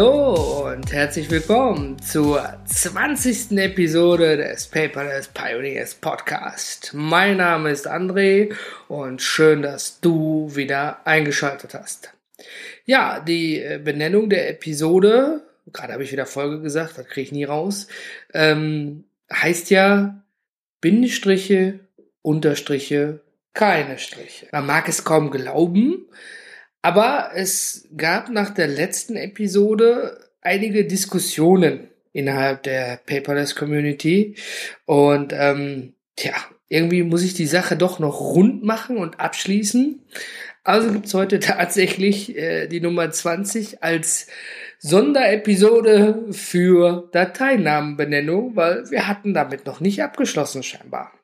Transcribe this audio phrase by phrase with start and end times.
[0.00, 3.58] Hallo und herzlich willkommen zur 20.
[3.58, 6.92] Episode des Paperless Pioneers Podcast.
[6.94, 8.54] Mein Name ist André
[8.86, 12.12] und schön, dass du wieder eingeschaltet hast.
[12.84, 15.42] Ja, die äh, Benennung der Episode,
[15.72, 17.88] gerade habe ich wieder Folge gesagt, das kriege ich nie raus,
[18.34, 20.22] ähm, heißt ja
[20.80, 21.80] Bindestriche,
[22.22, 23.20] Unterstriche,
[23.52, 24.46] keine Striche.
[24.52, 26.06] Man mag es kaum glauben,
[26.82, 34.36] aber es gab nach der letzten Episode einige Diskussionen innerhalb der Paperless Community
[34.86, 36.34] und ähm, tja,
[36.68, 40.02] irgendwie muss ich die Sache doch noch rund machen und abschließen.
[40.64, 44.26] Also gibt's heute tatsächlich äh, die Nummer 20 als
[44.78, 51.17] Sonderepisode für Dateinamenbenennung, weil wir hatten damit noch nicht abgeschlossen scheinbar.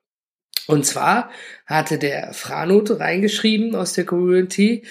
[0.66, 1.30] Und zwar
[1.66, 4.84] hatte der Franut reingeschrieben aus der Community,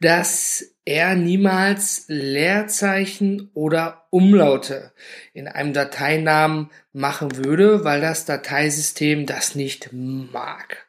[0.00, 4.92] dass er niemals Leerzeichen oder Umlaute
[5.32, 10.86] in einem Dateinamen machen würde, weil das Dateisystem das nicht mag.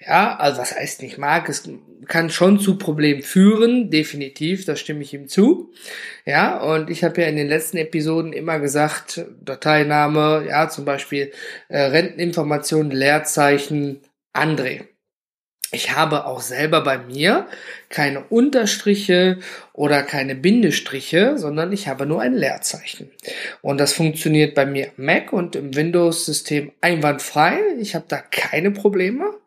[0.00, 1.68] Ja, also was heißt nicht mag, es
[2.06, 5.72] kann schon zu Problemen führen, definitiv, da stimme ich ihm zu.
[6.24, 11.32] Ja, und ich habe ja in den letzten Episoden immer gesagt, Dateiname, ja, zum Beispiel
[11.68, 14.00] äh, Renteninformationen, Leerzeichen,
[14.32, 14.84] André.
[15.70, 17.46] Ich habe auch selber bei mir
[17.90, 19.38] keine Unterstriche
[19.74, 23.10] oder keine Bindestriche, sondern ich habe nur ein Leerzeichen.
[23.60, 27.58] Und das funktioniert bei mir Mac und im Windows-System einwandfrei.
[27.80, 29.37] Ich habe da keine Probleme.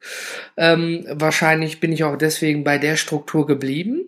[0.58, 4.06] Ähm, wahrscheinlich bin ich auch deswegen bei der Struktur geblieben.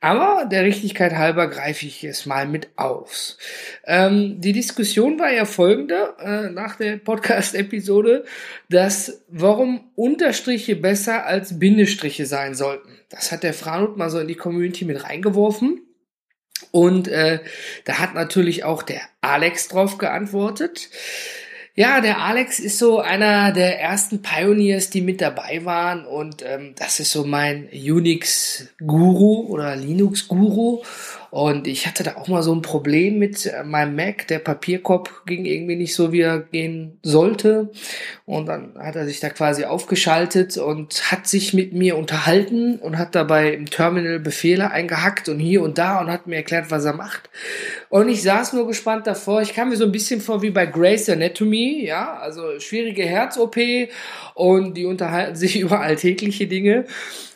[0.00, 3.38] Aber der Richtigkeit halber greife ich es mal mit aus.
[3.84, 8.24] Ähm, die Diskussion war ja folgende äh, nach der Podcast-Episode,
[8.68, 12.98] dass warum Unterstriche besser als Bindestriche sein sollten.
[13.10, 15.82] Das hat der Franut mal so in die Community mit reingeworfen.
[16.72, 17.40] Und äh,
[17.84, 20.88] da hat natürlich auch der Alex drauf geantwortet.
[21.74, 26.74] Ja, der Alex ist so einer der ersten Pioneers, die mit dabei waren und ähm,
[26.76, 30.82] das ist so mein Unix-Guru oder Linux-Guru
[31.32, 34.26] und ich hatte da auch mal so ein Problem mit äh, meinem Mac.
[34.26, 37.70] Der Papierkorb ging irgendwie nicht so, wie er gehen sollte.
[38.26, 42.98] Und dann hat er sich da quasi aufgeschaltet und hat sich mit mir unterhalten und
[42.98, 46.84] hat dabei im Terminal Befehle eingehackt und hier und da und hat mir erklärt, was
[46.84, 47.30] er macht.
[47.92, 49.42] Und ich saß nur gespannt davor.
[49.42, 53.58] Ich kam mir so ein bisschen vor wie bei Grace Anatomy, ja, also schwierige Herz-OP
[54.32, 56.86] und die unterhalten sich über alltägliche Dinge.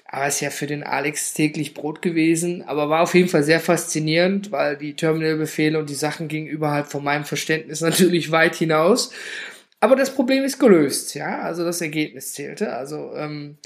[0.07, 2.63] Aber ist ja für den Alex täglich Brot gewesen.
[2.63, 6.87] Aber war auf jeden Fall sehr faszinierend, weil die Terminalbefehle und die Sachen gingen überhalb
[6.87, 9.13] von meinem Verständnis natürlich weit hinaus.
[9.81, 11.41] Aber das Problem ist gelöst, ja.
[11.43, 12.73] Also das Ergebnis zählte.
[12.73, 13.59] Also ähm,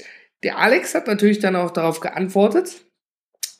[0.43, 2.83] der Alex hat natürlich dann auch darauf geantwortet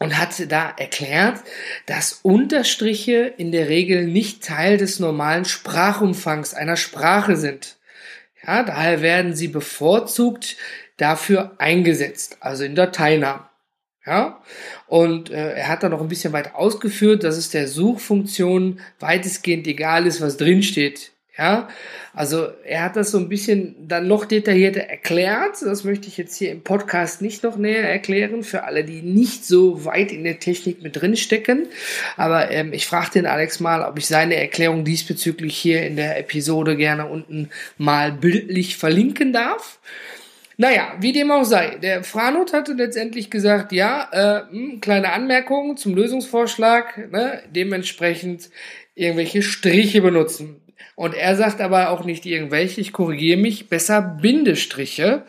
[0.02, 1.42] und hat da erklärt,
[1.86, 7.78] dass Unterstriche in der Regel nicht Teil des normalen Sprachumfangs einer Sprache sind.
[8.44, 10.58] Ja, daher werden sie bevorzugt
[10.98, 13.44] dafür eingesetzt, also in Dateinamen.
[14.04, 14.42] Ja,
[14.88, 19.68] und äh, er hat da noch ein bisschen weiter ausgeführt, dass es der Suchfunktion weitestgehend
[19.68, 21.12] egal ist, was drinsteht.
[21.38, 21.70] Ja,
[22.14, 25.62] also er hat das so ein bisschen dann noch detaillierter erklärt.
[25.62, 29.46] Das möchte ich jetzt hier im Podcast nicht noch näher erklären für alle, die nicht
[29.46, 31.68] so weit in der Technik mit drin stecken.
[32.18, 36.20] Aber ähm, ich frage den Alex mal, ob ich seine Erklärung diesbezüglich hier in der
[36.20, 39.80] Episode gerne unten mal bildlich verlinken darf.
[40.58, 41.78] Naja, wie dem auch sei.
[41.82, 48.50] Der Franut hatte letztendlich gesagt, ja, äh, mh, hm, kleine Anmerkung zum Lösungsvorschlag, ne, dementsprechend
[48.94, 50.62] irgendwelche Striche benutzen.
[50.96, 55.26] Und er sagt aber auch nicht irgendwelche, ich korrigiere mich, besser Bindestriche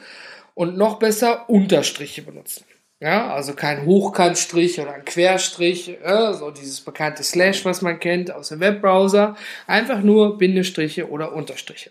[0.55, 2.65] und noch besser Unterstriche benutzen.
[3.01, 8.31] Ja, also kein Hochkantstrich oder ein Querstrich, äh, so dieses bekannte Slash, was man kennt
[8.31, 9.37] aus dem Webbrowser.
[9.67, 11.91] Einfach nur Bindestriche oder Unterstriche.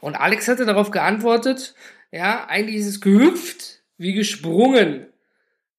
[0.00, 1.74] Und Alex hatte darauf geantwortet,
[2.10, 5.06] ja, eigentlich ist es gehüpft wie gesprungen.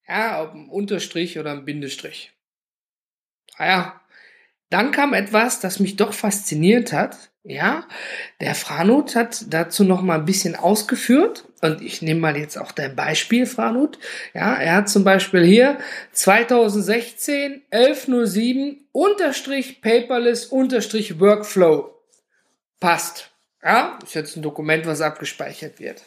[0.08, 2.32] Ja, ob ein Unterstrich oder ein Bindestrich.
[3.58, 3.99] Naja, ah
[4.70, 7.30] dann kam etwas, das mich doch fasziniert hat.
[7.42, 7.86] Ja,
[8.40, 12.70] der Franut hat dazu noch mal ein bisschen ausgeführt und ich nehme mal jetzt auch
[12.70, 13.98] dein Beispiel, Franut.
[14.34, 15.78] Ja, er hat zum Beispiel hier
[16.12, 21.94] 2016 1107 unterstrich paperless unterstrich workflow.
[22.78, 23.29] Passt.
[23.62, 26.02] Ja, ist jetzt ein Dokument, was abgespeichert wird.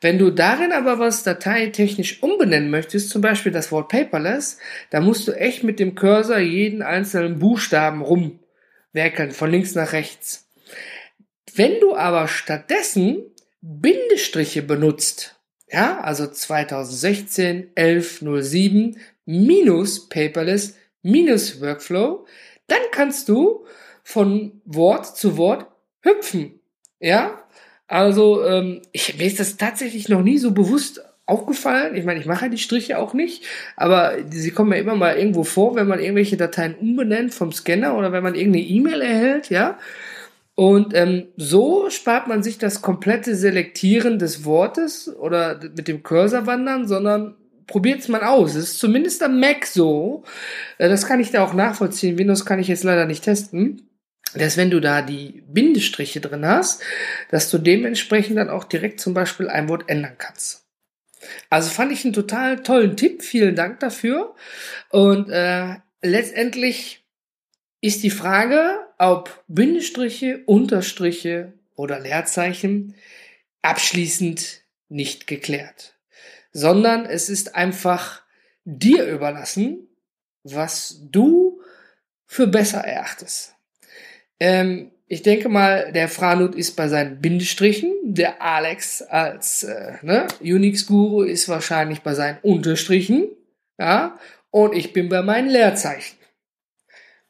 [0.00, 4.58] Wenn du darin aber was dateitechnisch umbenennen möchtest, zum Beispiel das Wort paperless,
[4.90, 10.48] dann musst du echt mit dem Cursor jeden einzelnen Buchstaben rumwerkeln, von links nach rechts.
[11.52, 13.24] Wenn du aber stattdessen
[13.60, 22.26] Bindestriche benutzt, ja, also 2016 1107 minus paperless minus Workflow,
[22.68, 23.66] dann kannst du
[24.04, 25.66] von Wort zu Wort
[26.02, 26.60] hüpfen.
[27.04, 27.38] Ja,
[27.86, 31.96] also ähm, ich, mir ist das tatsächlich noch nie so bewusst aufgefallen.
[31.96, 33.44] Ich meine, ich mache die Striche auch nicht,
[33.76, 37.94] aber sie kommen ja immer mal irgendwo vor, wenn man irgendwelche Dateien umbenennt vom Scanner
[37.98, 39.78] oder wenn man irgendeine E-Mail erhält, ja.
[40.54, 46.46] Und ähm, so spart man sich das komplette Selektieren des Wortes oder mit dem Cursor
[46.46, 47.34] wandern, sondern
[47.66, 48.54] probiert es mal aus.
[48.54, 50.24] Es ist zumindest am Mac so.
[50.78, 52.16] Äh, das kann ich da auch nachvollziehen.
[52.16, 53.82] Windows kann ich jetzt leider nicht testen.
[54.34, 56.82] Dass wenn du da die Bindestriche drin hast,
[57.30, 60.66] dass du dementsprechend dann auch direkt zum Beispiel ein Wort ändern kannst.
[61.50, 63.22] Also fand ich einen total tollen Tipp.
[63.22, 64.34] Vielen Dank dafür.
[64.90, 67.04] Und äh, letztendlich
[67.80, 72.94] ist die Frage, ob Bindestriche, Unterstriche oder Leerzeichen
[73.62, 75.98] abschließend nicht geklärt,
[76.52, 78.22] sondern es ist einfach
[78.64, 79.88] dir überlassen,
[80.44, 81.62] was du
[82.26, 83.54] für besser erachtest.
[84.40, 90.26] Ähm, ich denke mal, der Franut ist bei seinen Bindestrichen, der Alex als äh, ne,
[90.40, 93.28] Unix-Guru ist wahrscheinlich bei seinen Unterstrichen,
[93.78, 94.18] ja,
[94.50, 96.16] und ich bin bei meinen Leerzeichen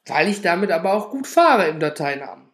[0.05, 2.45] weil ich damit aber auch gut fahre im Dateinamen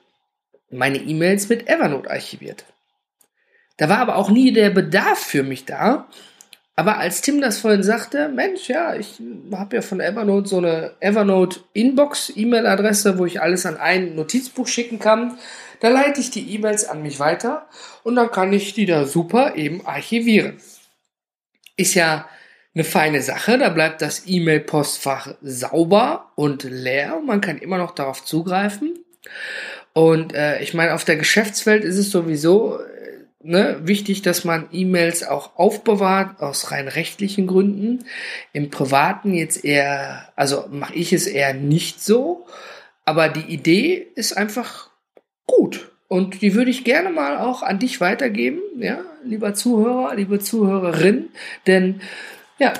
[0.70, 2.66] meine E-Mails mit Evernote archiviert.
[3.78, 6.06] Da war aber auch nie der Bedarf für mich da.
[6.76, 9.20] Aber als Tim das vorhin sagte, Mensch, ja, ich
[9.52, 14.66] habe ja von Evernote so eine Evernote Inbox E-Mail-Adresse, wo ich alles an ein Notizbuch
[14.66, 15.38] schicken kann.
[15.80, 17.66] Da leite ich die E-Mails an mich weiter
[18.02, 20.58] und dann kann ich die da super eben archivieren
[21.80, 22.28] ist ja
[22.74, 23.58] eine feine Sache.
[23.58, 27.20] Da bleibt das E-Mail-Postfach sauber und leer.
[27.24, 29.04] Man kann immer noch darauf zugreifen.
[29.92, 34.68] Und äh, ich meine, auf der Geschäftswelt ist es sowieso äh, ne, wichtig, dass man
[34.70, 38.04] E-Mails auch aufbewahrt, aus rein rechtlichen Gründen.
[38.52, 42.46] Im Privaten jetzt eher, also mache ich es eher nicht so.
[43.04, 44.90] Aber die Idee ist einfach
[45.46, 45.89] gut.
[46.12, 51.28] Und die würde ich gerne mal auch an dich weitergeben, ja, lieber Zuhörer, liebe Zuhörerin.
[51.68, 52.00] Denn,
[52.58, 52.72] ja,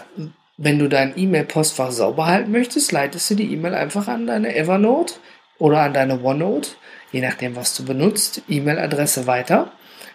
[0.57, 5.15] wenn du dein E-Mail-Postfach sauber halten möchtest, leitest du die E-Mail einfach an deine Evernote
[5.61, 6.71] oder an deine OneNote,
[7.13, 9.71] je nachdem, was du benutzt, E-Mail-Adresse weiter.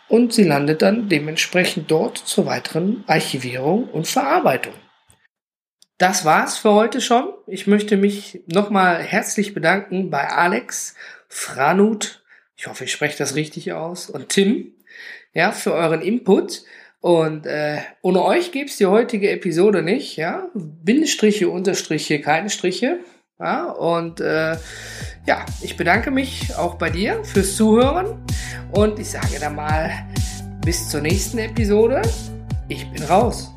[0.10, 4.74] Und sie landet dann dementsprechend dort zur weiteren Archivierung und Verarbeitung.
[5.98, 7.30] Das war's für heute schon.
[7.48, 10.96] Ich möchte mich nochmal herzlich bedanken bei Alex,
[11.30, 12.25] Franut,
[12.56, 14.74] ich hoffe, ich spreche das richtig aus, und Tim,
[15.34, 16.64] ja, für euren Input.
[17.02, 20.50] Und äh, ohne euch gäbe es die heutige Episode nicht, ja.
[20.56, 23.00] Bindestriche, Unterstriche, keine Striche.
[23.40, 24.58] Ja, und äh,
[25.28, 28.26] ja, ich bedanke mich auch bei dir fürs Zuhören
[28.72, 29.92] und ich sage dann mal
[30.64, 32.02] bis zur nächsten Episode.
[32.70, 33.55] Ich bin raus.